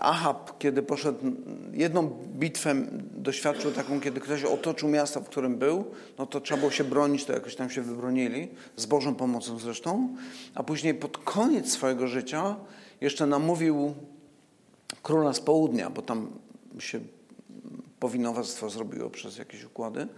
Ahab, 0.00 0.58
kiedy 0.58 0.82
poszedł, 0.82 1.18
jedną 1.72 2.10
bitwę 2.34 2.74
doświadczył 3.14 3.72
taką, 3.72 4.00
kiedy 4.00 4.20
ktoś 4.20 4.44
otoczył 4.44 4.88
miasto, 4.88 5.20
w 5.20 5.28
którym 5.28 5.58
był, 5.58 5.84
no 6.18 6.26
to 6.26 6.40
trzeba 6.40 6.58
było 6.58 6.70
się 6.70 6.84
bronić, 6.84 7.24
to 7.24 7.32
jakoś 7.32 7.56
tam 7.56 7.70
się 7.70 7.82
wybronili, 7.82 8.48
z 8.76 8.86
Bożą 8.86 9.14
pomocą 9.14 9.58
zresztą, 9.58 10.16
a 10.54 10.62
później 10.62 10.94
pod 10.94 11.18
koniec 11.18 11.72
swojego 11.72 12.06
życia 12.06 12.56
jeszcze 13.00 13.26
namówił 13.26 13.94
króla 15.02 15.32
z 15.32 15.40
południa, 15.40 15.90
bo 15.90 16.02
tam 16.02 16.30
się 16.78 17.00
powinowactwo 18.00 18.70
zrobiło 18.70 19.10
przez 19.10 19.38
jakieś 19.38 19.64
układy, 19.64 20.08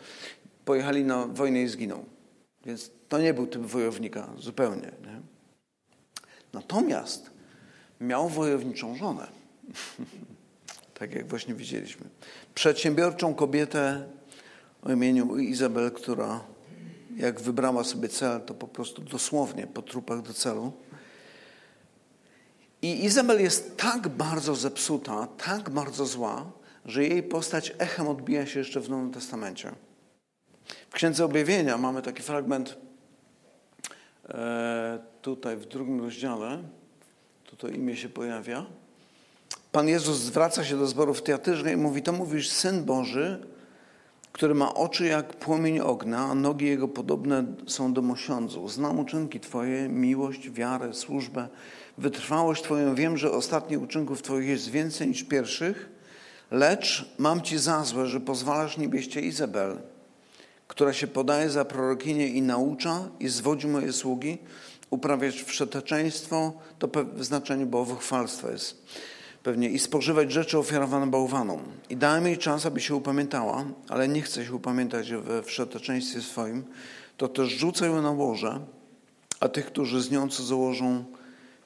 pojechali 0.65 1.05
na 1.05 1.27
wojnę 1.27 1.63
i 1.63 1.69
zginął. 1.69 2.05
Więc 2.67 2.91
to 3.09 3.19
nie 3.19 3.35
był 3.35 3.47
typ 3.47 3.63
wojownika 3.63 4.29
zupełnie. 4.39 4.93
Nie? 5.07 5.21
Natomiast 6.53 7.31
miał 8.01 8.29
wojowniczą 8.29 8.97
żonę. 8.97 9.40
tak 10.99 11.15
jak 11.15 11.29
właśnie 11.29 11.55
widzieliśmy. 11.55 12.07
Przedsiębiorczą 12.55 13.35
kobietę 13.35 14.09
o 14.83 14.93
imieniu 14.93 15.37
Izabel, 15.37 15.91
która 15.93 16.45
jak 17.17 17.41
wybrała 17.41 17.85
sobie 17.85 18.09
cel, 18.09 18.41
to 18.41 18.55
po 18.55 18.69
prostu 18.69 19.03
dosłownie 19.03 19.67
po 19.67 19.83
trupach 19.83 20.23
do 20.23 20.35
celu. 20.35 20.73
I 22.83 23.05
Izabel 23.05 23.41
jest 23.41 23.77
tak 23.77 24.09
bardzo 24.09 24.55
zepsuta, 24.55 25.27
tak 25.27 25.71
bardzo 25.71 26.07
zła, 26.07 26.53
że 26.85 27.05
jej 27.05 27.23
postać 27.23 27.73
echem 27.79 28.09
odbija 28.09 28.47
się 28.47 28.59
jeszcze 28.59 28.81
w 28.81 28.91
Nowym 28.91 29.11
Testamencie. 29.11 29.73
W 30.91 30.93
Księdze 30.93 31.25
Objawienia 31.25 31.79
mamy 31.79 32.03
taki 32.03 32.23
fragment 32.23 32.77
e, 34.29 34.99
tutaj 35.23 35.57
w 35.57 35.67
drugim 35.67 36.01
rozdziale. 36.01 36.63
Tu 37.45 37.57
to 37.57 37.69
imię 37.69 37.97
się 37.97 38.09
pojawia. 38.09 38.67
Pan 39.73 39.89
Jezus 39.89 40.19
zwraca 40.19 40.65
się 40.65 40.79
do 40.79 40.87
zboru 40.87 41.15
w 41.15 41.23
Teatyrze 41.23 41.73
i 41.73 41.77
mówi, 41.77 42.03
to 42.03 42.13
mówisz 42.13 42.51
Syn 42.51 42.85
Boży, 42.85 43.47
który 44.33 44.55
ma 44.55 44.75
oczy 44.75 45.07
jak 45.07 45.37
płomień 45.37 45.81
ognia, 45.81 46.19
a 46.19 46.35
nogi 46.35 46.67
Jego 46.67 46.89
podobne 46.89 47.45
są 47.67 47.93
do 47.93 48.03
mosiądzu. 48.03 48.69
Znam 48.69 48.99
uczynki 48.99 49.41
Twoje, 49.41 49.89
miłość, 49.89 50.51
wiarę, 50.51 50.95
służbę, 50.95 51.49
wytrwałość 51.99 52.63
Twoją. 52.63 52.95
Wiem, 52.95 53.17
że 53.17 53.33
ostatnich 53.33 53.83
uczynków 53.83 54.23
Twoich 54.23 54.49
jest 54.49 54.71
więcej 54.71 55.09
niż 55.09 55.23
pierwszych, 55.23 55.89
lecz 56.51 57.15
mam 57.19 57.43
Ci 57.43 57.59
za 57.59 57.85
złe, 57.85 58.07
że 58.07 58.21
pozwalasz 58.21 58.79
niebieście 58.79 59.21
Izabel, 59.21 59.79
która 60.69 60.93
się 60.93 61.07
podaje 61.07 61.51
za 61.51 61.65
prorokinię 61.65 62.29
i 62.29 62.43
naucza 62.43 63.09
i 63.21 63.29
zwodzi 63.29 63.67
moje 63.67 63.93
sługi, 63.93 64.39
uprawiać 64.91 65.43
wszeteczeństwo, 65.43 66.53
to 66.79 66.89
w 67.15 67.25
znaczeniu 67.25 67.67
bałwochwalstwa 67.67 68.51
jest 68.51 68.83
pewnie 69.43 69.69
i 69.69 69.79
spożywać 69.79 70.33
rzeczy 70.33 70.59
ofiarowane 70.59 71.07
bałwanom. 71.07 71.61
I 71.91 71.97
dałem 71.97 72.27
jej 72.27 72.39
czas, 72.39 72.67
aby 72.67 72.81
się 72.81 72.95
upamiętała, 72.95 73.65
ale 73.89 74.09
nie 74.09 74.23
chce 74.23 74.45
się 74.45 74.55
upamiętać 74.55 75.13
we 75.13 75.43
wszeteczeństwie 75.43 76.23
swoim, 76.23 76.65
to 77.17 77.29
też 77.29 77.49
rzucę 77.49 77.87
ją 77.87 78.03
na 78.03 78.11
łoże, 78.11 78.61
a 79.41 79.49
tych, 79.49 79.67
którzy 79.67 80.03
z 80.03 80.11
nią 80.11 80.29
co 80.29 80.43
założą, 80.43 81.05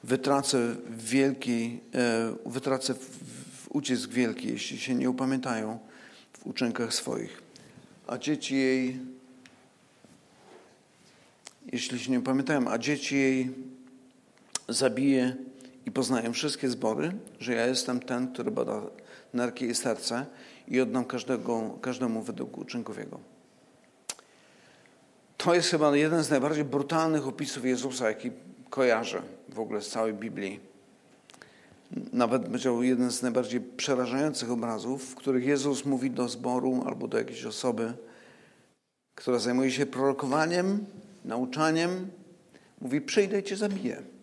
wytracę 0.03 0.75
wielki, 0.89 1.79
e, 1.95 2.35
wytracę 2.45 2.93
w 2.93 3.67
ucisk 3.69 4.09
wielki, 4.09 4.47
jeśli 4.47 4.79
się 4.79 4.95
nie 4.95 5.09
upamiętają 5.09 5.79
w 6.33 6.47
uczynkach 6.47 6.93
swoich. 6.93 7.41
A 8.07 8.17
dzieci 8.17 8.55
jej, 8.55 8.99
jeśli 11.73 11.99
się 11.99 12.11
nie 12.11 12.21
pamiętają, 12.21 12.67
a 12.67 12.77
dzieci 12.77 13.15
jej 13.15 13.51
zabije 14.69 15.35
i 15.85 15.91
poznają 15.91 16.33
wszystkie 16.33 16.69
zbory, 16.69 17.11
że 17.39 17.53
ja 17.53 17.65
jestem 17.65 17.99
ten, 17.99 18.33
który 18.33 18.51
bada 18.51 18.81
nerki 19.33 19.65
i 19.65 19.75
serce 19.75 20.25
i 20.67 20.81
oddam 20.81 21.05
każdego, 21.05 21.77
każdemu 21.81 22.21
według 22.21 22.57
uczynków 22.57 22.97
Jego. 22.97 23.19
To 25.37 25.55
jest 25.55 25.69
chyba 25.69 25.97
jeden 25.97 26.23
z 26.23 26.29
najbardziej 26.29 26.63
brutalnych 26.63 27.27
opisów 27.27 27.65
Jezusa, 27.65 28.09
jaki 28.09 28.31
kojarzę 28.69 29.21
w 29.49 29.59
ogóle 29.59 29.81
z 29.81 29.89
całej 29.89 30.13
Biblii. 30.13 30.59
Nawet 32.13 32.45
powiedział 32.45 32.83
jeden 32.83 33.11
z 33.11 33.21
najbardziej 33.21 33.61
przerażających 33.61 34.51
obrazów, 34.51 35.11
w 35.11 35.15
których 35.15 35.45
Jezus 35.45 35.85
mówi 35.85 36.11
do 36.11 36.29
zboru 36.29 36.83
albo 36.87 37.07
do 37.07 37.17
jakiejś 37.17 37.45
osoby, 37.45 37.93
która 39.15 39.39
zajmuje 39.39 39.71
się 39.71 39.85
prorokowaniem, 39.85 40.85
nauczaniem, 41.25 42.07
mówi: 42.81 43.01
Przyjdę 43.01 43.39
i 43.39 43.43
cię 43.43 43.57
zabiję. 43.57 44.14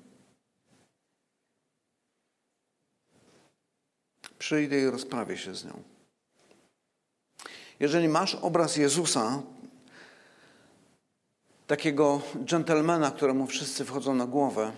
Przyjdę 4.42 4.80
i 4.80 4.90
rozprawię 4.90 5.38
się 5.38 5.54
z 5.54 5.64
nią. 5.64 5.82
Jeżeli 7.80 8.08
masz 8.08 8.34
obraz 8.34 8.76
Jezusa, 8.76 9.42
takiego 11.66 12.20
dżentelmena, 12.44 13.10
któremu 13.10 13.46
wszyscy 13.46 13.84
wchodzą 13.84 14.14
na 14.14 14.26
głowę, 14.26 14.72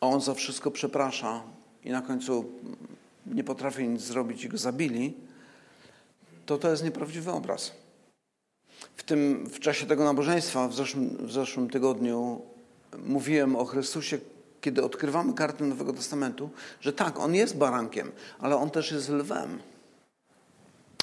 a 0.00 0.06
on 0.06 0.20
za 0.20 0.34
wszystko 0.34 0.70
przeprasza 0.70 1.42
i 1.84 1.90
na 1.90 2.02
końcu 2.02 2.44
nie 3.26 3.44
potrafi 3.44 3.88
nic 3.88 4.02
zrobić 4.02 4.44
i 4.44 4.48
go 4.48 4.58
zabili, 4.58 5.14
to 6.46 6.58
to 6.58 6.70
jest 6.70 6.84
nieprawdziwy 6.84 7.30
obraz. 7.30 7.72
W, 8.96 9.02
tym, 9.02 9.46
w 9.50 9.60
czasie 9.60 9.86
tego 9.86 10.04
nabożeństwa 10.04 10.68
w 10.68 10.74
zeszłym, 10.74 11.26
w 11.26 11.32
zeszłym 11.32 11.70
tygodniu 11.70 12.42
mówiłem 12.98 13.56
o 13.56 13.64
Chrystusie, 13.64 14.18
kiedy 14.60 14.84
odkrywamy 14.84 15.34
kartę 15.34 15.64
Nowego 15.64 15.92
Testamentu, 15.92 16.50
że 16.80 16.92
tak, 16.92 17.18
On 17.18 17.34
jest 17.34 17.56
barankiem, 17.56 18.12
ale 18.38 18.56
On 18.56 18.70
też 18.70 18.92
jest 18.92 19.08
lwem. 19.08 19.58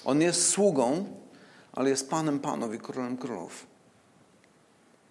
On 0.05 0.21
jest 0.21 0.49
sługą, 0.49 1.05
ale 1.73 1.89
jest 1.89 2.09
Panem 2.09 2.39
Panów 2.39 2.73
i 2.73 2.79
Królem 2.79 3.17
Królów. 3.17 3.67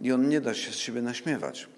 I 0.01 0.13
On 0.13 0.29
nie 0.29 0.41
da 0.41 0.55
się 0.55 0.73
z 0.73 0.77
siebie 0.77 1.03
naśmiewać. 1.03 1.69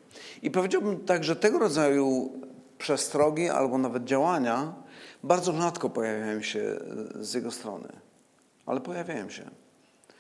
I 0.43 0.51
powiedziałbym 0.51 1.01
tak, 1.01 1.25
że 1.25 1.37
tego 1.37 1.59
rodzaju 1.59 2.33
przestrogi 2.79 3.49
albo 3.49 3.79
nawet 3.79 4.05
działania 4.05 4.75
bardzo 5.23 5.53
rzadko 5.53 5.91
pojawiają 5.91 6.43
się 6.43 6.81
z 7.21 7.35
Jego 7.35 7.51
strony. 7.51 7.89
Ale 8.67 8.81
pojawiają 8.81 9.31
się. 9.31 9.51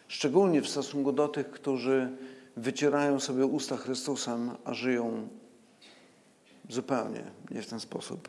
Szczególnie 0.08 0.62
w 0.62 0.68
stosunku 0.68 1.12
do 1.12 1.28
tych, 1.28 1.50
którzy 1.50 2.16
wycierają 2.56 3.20
sobie 3.20 3.46
usta 3.46 3.76
Chrystusem, 3.76 4.50
a 4.64 4.74
żyją 4.74 5.28
zupełnie 6.68 7.25
nie 7.50 7.62
w 7.62 7.66
ten 7.66 7.80
sposób. 7.80 8.28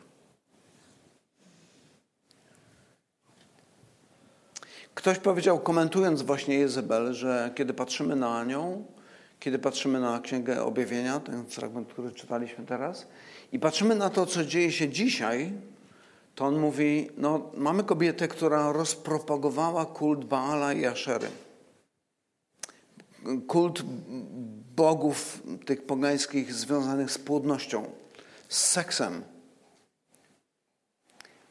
Ktoś 4.94 5.18
powiedział, 5.18 5.60
komentując 5.60 6.22
właśnie 6.22 6.54
Jezebel, 6.54 7.14
że 7.14 7.50
kiedy 7.54 7.74
patrzymy 7.74 8.16
na 8.16 8.44
nią, 8.44 8.84
kiedy 9.40 9.58
patrzymy 9.58 10.00
na 10.00 10.20
Księgę 10.20 10.64
Objawienia, 10.64 11.20
ten 11.20 11.46
fragment, 11.46 11.88
który 11.88 12.12
czytaliśmy 12.12 12.66
teraz, 12.66 13.06
i 13.52 13.58
patrzymy 13.58 13.94
na 13.94 14.10
to, 14.10 14.26
co 14.26 14.44
dzieje 14.44 14.72
się 14.72 14.88
dzisiaj, 14.88 15.52
to 16.34 16.44
on 16.44 16.58
mówi, 16.58 17.10
no 17.16 17.50
mamy 17.54 17.84
kobietę, 17.84 18.28
która 18.28 18.72
rozpropagowała 18.72 19.86
kult 19.86 20.24
Baala 20.24 20.72
i 20.72 20.86
Aszery. 20.86 21.28
Kult 23.46 23.82
bogów 24.76 25.42
tych 25.66 25.82
pogańskich 25.86 26.54
związanych 26.54 27.10
z 27.10 27.18
płodnością, 27.18 27.84
z 28.48 28.68
seksem. 28.68 29.24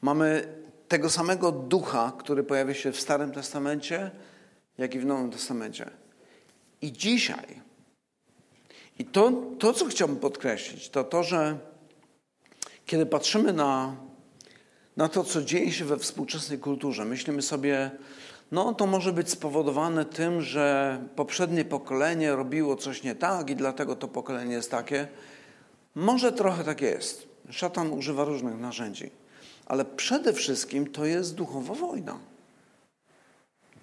Mamy 0.01 0.57
tego 0.87 1.09
samego 1.09 1.51
ducha, 1.51 2.13
który 2.19 2.43
pojawia 2.43 2.73
się 2.73 2.91
w 2.91 2.99
Starym 2.99 3.31
Testamencie, 3.31 4.11
jak 4.77 4.95
i 4.95 4.99
w 4.99 5.05
Nowym 5.05 5.31
Testamencie. 5.31 5.89
I 6.81 6.93
dzisiaj, 6.93 7.61
i 8.99 9.05
to, 9.05 9.31
to 9.59 9.73
co 9.73 9.85
chciałbym 9.85 10.17
podkreślić, 10.17 10.89
to 10.89 11.03
to, 11.03 11.23
że 11.23 11.57
kiedy 12.85 13.05
patrzymy 13.05 13.53
na, 13.53 13.95
na 14.97 15.09
to, 15.09 15.23
co 15.23 15.41
dzieje 15.41 15.71
się 15.71 15.85
we 15.85 15.97
współczesnej 15.97 16.59
kulturze, 16.59 17.05
myślimy 17.05 17.41
sobie, 17.41 17.91
no 18.51 18.73
to 18.73 18.85
może 18.85 19.13
być 19.13 19.29
spowodowane 19.29 20.05
tym, 20.05 20.41
że 20.41 20.97
poprzednie 21.15 21.65
pokolenie 21.65 22.35
robiło 22.35 22.75
coś 22.75 23.03
nie 23.03 23.15
tak 23.15 23.49
i 23.49 23.55
dlatego 23.55 23.95
to 23.95 24.07
pokolenie 24.07 24.53
jest 24.53 24.71
takie. 24.71 25.07
Może 25.97 26.31
trochę 26.31 26.63
tak 26.63 26.81
jest. 26.81 27.27
Szatan 27.49 27.91
używa 27.93 28.25
różnych 28.25 28.59
narzędzi, 28.59 29.11
ale 29.65 29.85
przede 29.85 30.33
wszystkim 30.33 30.91
to 30.91 31.05
jest 31.05 31.35
duchowa 31.35 31.73
wojna. 31.73 32.19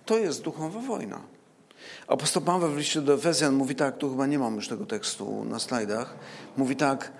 To 0.06 0.18
jest 0.18 0.42
duchowa 0.42 0.80
wojna. 0.80 1.20
Apostoł 2.06 2.42
Paweł 2.42 2.70
w 2.70 2.76
liście 2.76 3.00
do 3.00 3.14
Efezjan 3.14 3.54
mówi 3.54 3.74
tak, 3.74 3.98
tu 3.98 4.10
chyba 4.10 4.26
nie 4.26 4.38
mam 4.38 4.54
już 4.54 4.68
tego 4.68 4.86
tekstu 4.86 5.44
na 5.44 5.58
slajdach, 5.58 6.14
mówi 6.56 6.76
tak, 6.76 7.12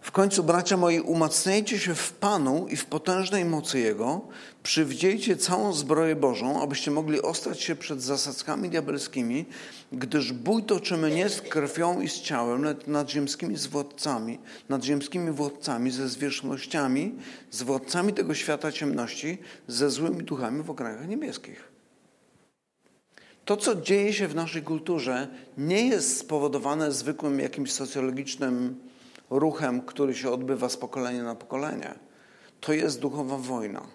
w 0.00 0.12
końcu, 0.12 0.44
bracia 0.44 0.76
moi, 0.76 1.00
umacniajcie 1.00 1.78
się 1.78 1.94
w 1.94 2.12
Panu 2.12 2.66
i 2.68 2.76
w 2.76 2.86
potężnej 2.86 3.44
mocy 3.44 3.78
Jego, 3.78 4.20
przywdziejcie 4.62 5.36
całą 5.36 5.72
zbroję 5.72 6.16
Bożą, 6.16 6.62
abyście 6.62 6.90
mogli 6.90 7.22
ostać 7.22 7.60
się 7.60 7.76
przed 7.76 8.02
zasadzkami 8.02 8.68
diabelskimi, 8.68 9.46
gdyż 9.92 10.32
bój 10.32 10.62
toczymy 10.62 11.10
nie 11.10 11.28
z 11.28 11.40
krwią 11.40 12.00
i 12.00 12.08
z 12.08 12.20
ciałem, 12.20 12.64
lecz 12.64 12.86
nad 12.86 13.10
ziemskimi 13.10 13.56
władcami, 13.56 14.38
nad 14.68 14.84
ziemskimi 14.84 15.30
władcami, 15.30 15.90
ze 15.90 16.08
zwierzchnościami, 16.08 17.14
z 17.50 17.62
władcami 17.62 18.12
tego 18.12 18.34
świata 18.34 18.72
ciemności, 18.72 19.38
ze 19.68 19.90
złymi 19.90 20.24
duchami 20.24 20.62
w 20.62 20.70
okręgach 20.70 21.08
niebieskich. 21.08 21.68
To, 23.44 23.56
co 23.56 23.74
dzieje 23.74 24.12
się 24.12 24.28
w 24.28 24.34
naszej 24.34 24.62
kulturze, 24.62 25.28
nie 25.58 25.86
jest 25.86 26.18
spowodowane 26.18 26.92
zwykłym 26.92 27.40
jakimś 27.40 27.72
socjologicznym 27.72 28.87
ruchem, 29.30 29.80
który 29.80 30.14
się 30.14 30.30
odbywa 30.30 30.68
z 30.68 30.76
pokolenia 30.76 31.22
na 31.22 31.34
pokolenie. 31.34 31.94
To 32.60 32.72
jest 32.72 33.00
duchowa 33.00 33.38
wojna. 33.38 33.86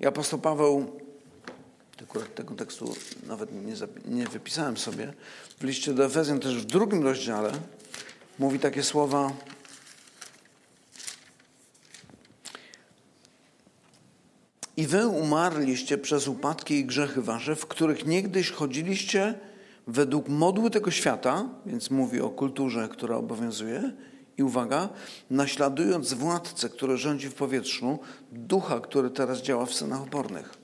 I 0.00 0.06
apostoł 0.06 0.38
Paweł, 0.38 1.00
tylko 1.96 2.20
tego 2.20 2.54
tekstu 2.54 2.94
nawet 3.26 3.52
nie, 3.52 3.74
nie 4.04 4.26
wypisałem 4.26 4.76
sobie, 4.76 5.12
w 5.58 5.64
liście 5.64 5.92
do 5.92 6.04
Efezjan 6.04 6.40
też 6.40 6.56
w 6.56 6.64
drugim 6.64 7.02
rozdziale 7.02 7.52
mówi 8.38 8.58
takie 8.58 8.82
słowa 8.82 9.32
I 14.76 14.86
wy 14.86 15.06
umarliście 15.06 15.98
przez 15.98 16.28
upadki 16.28 16.74
i 16.74 16.84
grzechy 16.84 17.22
wasze, 17.22 17.56
w 17.56 17.66
których 17.66 18.06
niegdyś 18.06 18.50
chodziliście 18.50 19.34
według 19.86 20.28
modły 20.28 20.70
tego 20.70 20.90
świata, 20.90 21.48
więc 21.66 21.90
mówi 21.90 22.20
o 22.20 22.30
kulturze, 22.30 22.88
która 22.88 23.16
obowiązuje, 23.16 23.92
i 24.38 24.42
uwaga, 24.42 24.88
naśladując 25.30 26.12
władcę, 26.12 26.68
który 26.68 26.96
rządzi 26.96 27.28
w 27.28 27.34
powietrzu, 27.34 27.98
ducha, 28.32 28.80
który 28.80 29.10
teraz 29.10 29.42
działa 29.42 29.66
w 29.66 29.74
synach 29.74 30.02
opornych. 30.02 30.54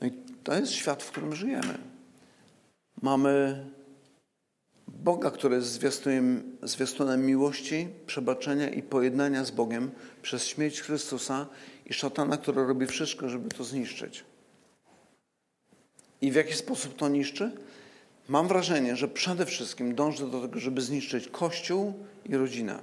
No 0.00 0.06
i 0.06 0.12
to 0.44 0.54
jest 0.54 0.72
świat, 0.72 1.02
w 1.02 1.10
którym 1.10 1.34
żyjemy. 1.34 1.78
Mamy 3.02 3.64
Boga, 4.88 5.30
który 5.30 5.56
jest 5.56 5.68
zwiastunem, 5.68 6.56
zwiastunem 6.62 7.26
miłości, 7.26 7.88
przebaczenia 8.06 8.68
i 8.68 8.82
pojednania 8.82 9.44
z 9.44 9.50
Bogiem 9.50 9.90
przez 10.22 10.46
śmierć 10.46 10.80
Chrystusa 10.80 11.46
i 11.86 11.94
szatana, 11.94 12.36
który 12.36 12.66
robi 12.66 12.86
wszystko, 12.86 13.28
żeby 13.28 13.48
to 13.48 13.64
zniszczyć. 13.64 14.24
I 16.24 16.30
w 16.30 16.34
jaki 16.34 16.54
sposób 16.54 16.96
to 16.96 17.08
niszczy? 17.08 17.52
Mam 18.28 18.48
wrażenie, 18.48 18.96
że 18.96 19.08
przede 19.08 19.46
wszystkim 19.46 19.94
dąży 19.94 20.30
do 20.30 20.40
tego, 20.40 20.60
żeby 20.60 20.80
zniszczyć 20.80 21.28
Kościół 21.28 21.92
i 22.24 22.36
rodzinę. 22.36 22.78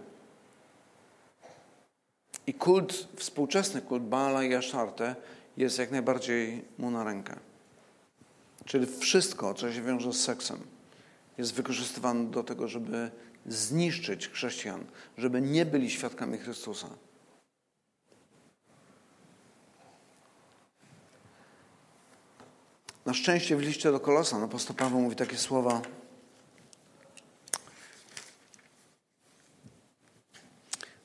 I 2.47 2.53
kult, 2.53 3.07
współczesny 3.15 3.81
kult 3.81 4.03
Baala 4.03 4.43
i 4.43 4.53
Aszarte 4.53 5.15
jest 5.57 5.79
jak 5.79 5.91
najbardziej 5.91 6.65
mu 6.77 6.91
na 6.91 7.03
rękę. 7.03 7.35
Czyli 8.65 8.87
wszystko, 8.99 9.53
co 9.53 9.73
się 9.73 9.81
wiąże 9.81 10.13
z 10.13 10.23
seksem, 10.23 10.59
jest 11.37 11.53
wykorzystywane 11.53 12.25
do 12.25 12.43
tego, 12.43 12.67
żeby 12.67 13.11
zniszczyć 13.45 14.27
chrześcijan, 14.27 14.85
żeby 15.17 15.41
nie 15.41 15.65
byli 15.65 15.89
świadkami 15.89 16.37
Chrystusa. 16.37 16.87
Na 23.05 23.13
szczęście 23.13 23.57
w 23.57 23.61
liście 23.61 23.91
do 23.91 23.99
Kolosa 23.99 24.43
apostoł 24.43 24.75
Paweł 24.75 25.01
mówi 25.01 25.15
takie 25.15 25.37
słowa. 25.37 25.81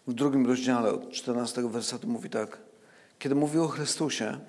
W 0.06 0.12
drugim 0.12 0.46
rozdziale 0.46 0.90
od 0.90 1.12
14 1.12 1.68
wersetu 1.68 2.08
mówi 2.08 2.30
tak. 2.30 2.58
Kiedy 3.18 3.34
mówi 3.34 3.58
o 3.58 3.68
Chrystusie, 3.68 4.40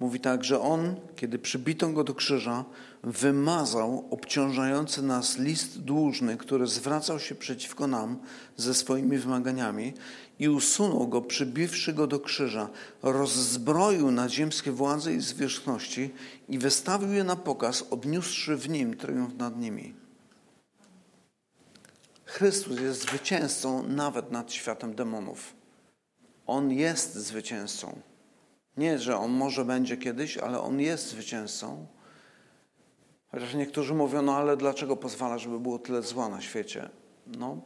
mówi 0.00 0.20
tak, 0.20 0.44
że 0.44 0.60
On, 0.60 0.96
kiedy 1.16 1.38
przybito 1.38 1.88
Go 1.88 2.04
do 2.04 2.14
krzyża, 2.14 2.64
wymazał 3.02 4.08
obciążający 4.10 5.02
nas 5.02 5.38
list 5.38 5.80
dłużny, 5.80 6.36
który 6.36 6.66
zwracał 6.66 7.18
się 7.18 7.34
przeciwko 7.34 7.86
nam 7.86 8.18
ze 8.56 8.74
swoimi 8.74 9.18
wymaganiami 9.18 9.94
i 10.38 10.48
usunął 10.48 11.08
go, 11.08 11.22
przybiwszy 11.22 11.92
go 11.92 12.06
do 12.06 12.20
krzyża, 12.20 12.68
rozzbroił 13.02 14.10
nadziemskie 14.10 14.72
władze 14.72 15.14
i 15.14 15.20
zwierzchności 15.20 16.10
i 16.48 16.58
wystawił 16.58 17.12
je 17.12 17.24
na 17.24 17.36
pokaz, 17.36 17.84
odniósłszy 17.90 18.56
w 18.56 18.68
nim 18.68 18.96
triumf 18.96 19.34
nad 19.34 19.60
nimi. 19.60 19.94
Chrystus 22.24 22.80
jest 22.80 23.02
zwycięzcą 23.02 23.88
nawet 23.88 24.30
nad 24.30 24.52
światem 24.52 24.94
demonów. 24.94 25.54
On 26.46 26.72
jest 26.72 27.14
zwycięzcą. 27.14 28.00
Nie, 28.76 28.98
że 28.98 29.16
on 29.16 29.30
może 29.30 29.64
będzie 29.64 29.96
kiedyś, 29.96 30.38
ale 30.38 30.60
on 30.60 30.80
jest 30.80 31.08
zwycięzcą. 31.08 31.86
Chociaż 33.28 33.54
niektórzy 33.54 33.94
mówią, 33.94 34.22
no 34.22 34.36
ale 34.36 34.56
dlaczego 34.56 34.96
pozwala, 34.96 35.38
żeby 35.38 35.60
było 35.60 35.78
tyle 35.78 36.02
zła 36.02 36.28
na 36.28 36.40
świecie? 36.40 36.88
No, 37.26 37.60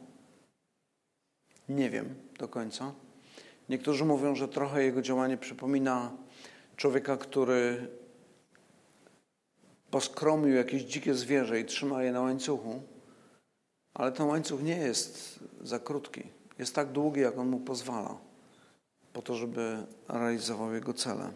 nie 1.69 1.89
wiem 1.89 2.15
do 2.41 2.47
końca. 2.47 2.93
Niektórzy 3.69 4.05
mówią, 4.05 4.35
że 4.35 4.47
trochę 4.47 4.83
jego 4.83 5.01
działanie 5.01 5.37
przypomina 5.37 6.11
człowieka, 6.75 7.17
który 7.17 7.87
poskromił 9.91 10.55
jakieś 10.55 10.81
dzikie 10.81 11.13
zwierzę 11.13 11.59
i 11.59 11.65
trzyma 11.65 12.03
je 12.03 12.11
na 12.11 12.21
łańcuchu, 12.21 12.81
ale 13.93 14.11
ten 14.11 14.25
łańcuch 14.27 14.63
nie 14.63 14.77
jest 14.77 15.39
za 15.61 15.79
krótki. 15.79 16.23
Jest 16.59 16.75
tak 16.75 16.91
długi, 16.91 17.21
jak 17.21 17.37
on 17.37 17.49
mu 17.49 17.59
pozwala. 17.59 18.17
po 19.13 19.21
to, 19.21 19.35
żeby 19.35 19.83
realizował 20.09 20.73
Jego 20.73 20.93
cele. 20.93 21.31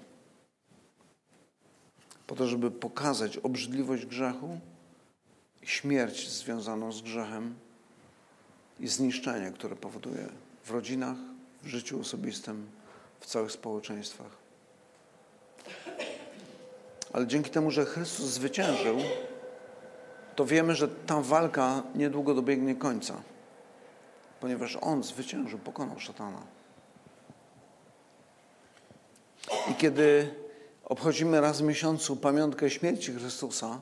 Po 2.28 2.36
to, 2.36 2.48
żeby 2.48 2.72
pokazać 2.72 3.38
obrzydliwość 3.38 4.06
grzechu 4.06 4.60
śmierć 5.62 6.30
związaną 6.30 6.91
z 6.91 7.02
grzechem 7.02 7.56
i 8.80 8.88
zniszczenie, 8.88 9.52
które 9.52 9.76
powoduje 9.76 10.44
w 10.65 10.71
rodzinach, 10.71 11.17
w 11.63 11.67
życiu 11.67 11.99
osobistym, 11.99 12.67
w 13.19 13.25
całych 13.25 13.51
społeczeństwach. 13.51 14.32
Ale 17.13 17.28
dzięki 17.28 17.49
temu, 17.49 17.71
że 17.71 17.86
Chrystus 17.86 18.25
zwyciężył, 18.25 18.97
to 20.36 20.45
wiemy, 20.45 20.75
że 20.75 20.88
ta 20.88 21.21
walka 21.21 21.84
niedługo 21.95 22.34
dobiegnie 22.34 22.75
końca, 22.75 23.21
ponieważ 24.39 24.78
On 24.82 25.04
zwyciężył, 25.04 25.60
pokonał 25.60 25.99
szatana. 25.99 26.41
I 29.71 29.75
kiedy 29.75 30.36
obchodzimy 30.86 31.41
raz 31.41 31.62
w 31.62 31.63
miesiącu 31.63 32.15
pamiątkę 32.15 32.69
śmierci 32.69 33.13
Chrystusa, 33.13 33.82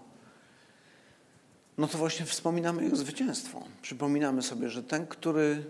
no 1.77 1.87
to 1.87 1.97
właśnie 1.97 2.25
wspominamy 2.25 2.83
Jego 2.83 2.95
zwycięstwo. 2.95 3.63
Przypominamy 3.81 4.41
sobie, 4.41 4.69
że 4.69 4.83
ten, 4.83 5.07
który 5.07 5.63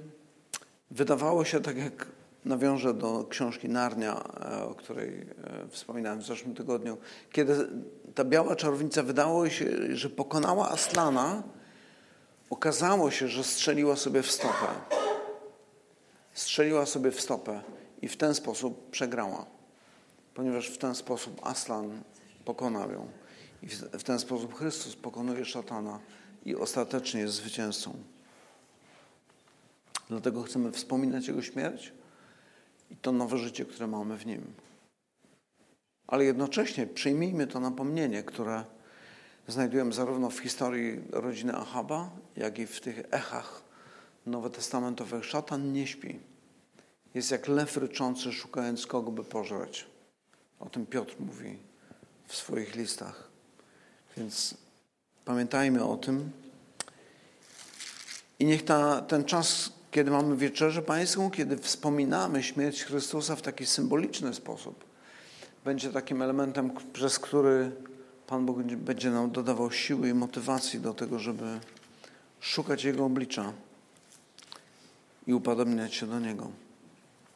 wydawało 0.94 1.46
się, 1.46 1.60
tak 1.62 1.78
jak 1.78 2.08
nawiążę 2.46 2.94
do 2.94 3.26
książki 3.30 3.70
Narnia, 3.70 4.24
e, 4.42 4.64
o 4.64 4.76
której 4.76 5.10
e, 5.10 5.68
wspominałem 5.70 6.20
w 6.20 6.26
zeszłym 6.26 6.56
tygodniu, 6.56 6.98
kiedy 7.32 7.68
ta 8.16 8.24
biała 8.24 8.56
czarownica 8.56 9.04
wydało 9.04 9.50
się, 9.50 9.66
że 9.90 10.10
pokonała 10.10 10.70
Aslana, 10.70 11.44
okazało 12.50 13.12
się, 13.12 13.28
że 13.28 13.44
strzeliła 13.44 13.96
sobie 13.96 14.22
w 14.22 14.32
stopę. 14.32 14.68
Strzeliła 16.34 16.86
sobie 16.86 17.12
w 17.12 17.22
stopę 17.22 17.62
i 18.02 18.08
w 18.08 18.18
ten 18.18 18.36
sposób 18.36 18.90
przegrała, 18.90 19.46
ponieważ 20.34 20.70
w 20.70 20.78
ten 20.78 20.96
sposób 20.96 21.40
Aslan 21.44 22.04
pokonał 22.46 22.92
ją. 22.92 23.08
I 23.64 23.68
w 23.68 24.04
ten 24.04 24.20
sposób 24.20 24.56
Chrystus 24.56 24.96
pokonuje 24.96 25.46
szatana 25.46 26.00
i 26.46 26.56
ostatecznie 26.56 27.22
jest 27.22 27.34
zwycięzcą. 27.34 27.94
Dlatego 30.10 30.44
chcemy 30.44 30.72
wspominać 30.72 31.28
Jego 31.28 31.42
śmierć 31.42 31.94
i 32.92 32.96
to 32.96 33.12
nowe 33.12 33.38
życie, 33.38 33.66
które 33.66 33.88
mamy 33.88 34.18
w 34.18 34.26
Nim. 34.26 34.54
Ale 36.08 36.26
jednocześnie 36.26 36.88
przyjmijmy 36.88 37.48
to 37.48 37.60
napomnienie, 37.60 38.24
które 38.24 38.64
znajdujemy 39.48 39.94
zarówno 39.94 40.30
w 40.30 40.40
historii 40.40 41.02
rodziny 41.12 41.56
Ahaba, 41.56 42.10
jak 42.38 42.60
i 42.60 42.68
w 42.68 42.82
tych 42.82 43.04
echach 43.12 43.64
nowotestamentowych. 44.26 45.26
Szatan 45.26 45.74
nie 45.74 45.88
śpi. 45.88 46.20
Jest 47.14 47.32
jak 47.32 47.48
lew 47.48 47.78
ryczący, 47.78 48.32
szukając 48.32 48.88
kogo 48.88 49.12
by 49.12 49.24
pożreć. 49.24 49.86
O 50.60 50.70
tym 50.70 50.86
Piotr 50.86 51.16
mówi 51.20 51.58
w 52.28 52.36
swoich 52.36 52.76
listach. 52.76 53.30
Więc 54.18 54.58
pamiętajmy 55.26 55.86
o 55.86 55.98
tym. 55.98 56.32
I 58.40 58.46
niech 58.46 58.66
ta, 58.66 59.02
ten 59.02 59.26
czas, 59.26 59.74
kiedy 59.94 60.12
mamy 60.12 60.38
wieczerzę 60.38 60.82
pańską, 60.82 61.32
kiedy 61.32 61.58
wspominamy 61.58 62.44
śmierć 62.44 62.84
Chrystusa 62.84 63.36
w 63.36 63.42
taki 63.42 63.66
symboliczny 63.66 64.34
sposób, 64.34 64.84
będzie 65.66 65.90
takim 65.90 66.22
elementem, 66.22 66.72
przez 66.94 67.20
który 67.20 67.72
Pan 68.28 68.46
Bóg 68.46 68.64
będzie 68.64 69.12
nam 69.12 69.32
dodawał 69.32 69.72
siły 69.72 70.10
i 70.10 70.14
motywacji 70.14 70.80
do 70.80 70.94
tego, 70.94 71.20
żeby 71.20 71.60
szukać 72.40 72.84
Jego 72.84 73.06
oblicza 73.06 73.54
i 75.28 75.34
upodobniać 75.34 75.94
się 75.96 76.08
do 76.08 76.20
Niego. 76.20 76.63